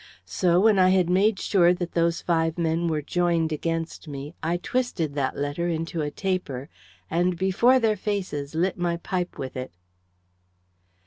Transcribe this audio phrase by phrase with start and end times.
[0.25, 4.57] So when I had made sure that those five men were joined against me, I
[4.57, 6.69] twisted that letter into a taper
[7.07, 9.77] and before their faces lit my pipe with it."